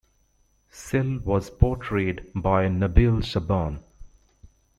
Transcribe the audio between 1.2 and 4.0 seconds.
was portrayed by Nabil Shaban.